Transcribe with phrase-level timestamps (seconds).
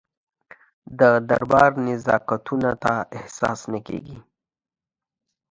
[0.99, 4.17] د دربار نزاکتونه ته احساس نه کېږي.